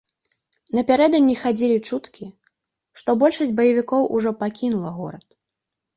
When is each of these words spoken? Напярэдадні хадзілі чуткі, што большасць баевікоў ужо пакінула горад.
Напярэдадні 0.77 1.35
хадзілі 1.41 1.75
чуткі, 1.89 2.25
што 3.03 3.09
большасць 3.25 3.55
баевікоў 3.61 4.11
ужо 4.19 4.29
пакінула 4.45 4.89
горад. 5.01 5.27